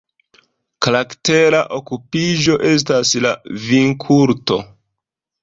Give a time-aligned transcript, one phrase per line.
[0.85, 3.35] Karaktera okupiĝo estas la
[3.69, 4.61] vinkulturo.